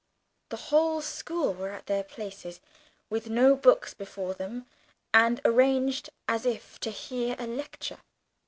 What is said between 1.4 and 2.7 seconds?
were at their places,